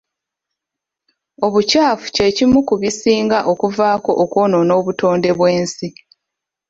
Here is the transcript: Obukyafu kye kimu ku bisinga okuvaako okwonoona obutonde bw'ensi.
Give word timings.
Obukyafu 1.45 2.05
kye 2.15 2.27
kimu 2.35 2.59
ku 2.67 2.75
bisinga 2.81 3.37
okuvaako 3.51 4.11
okwonoona 4.23 4.71
obutonde 4.79 5.29
bw'ensi. 5.37 5.87